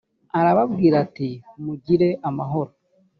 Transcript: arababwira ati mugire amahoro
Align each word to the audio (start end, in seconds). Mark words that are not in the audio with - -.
arababwira 0.39 0.95
ati 1.05 1.29
mugire 1.63 2.09
amahoro 2.29 2.71